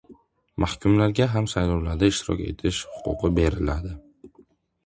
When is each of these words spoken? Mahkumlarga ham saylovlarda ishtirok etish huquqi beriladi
Mahkumlarga 0.63 1.27
ham 1.33 1.49
saylovlarda 1.53 2.09
ishtirok 2.13 2.43
etish 2.47 2.83
huquqi 3.05 3.33
beriladi 3.41 3.97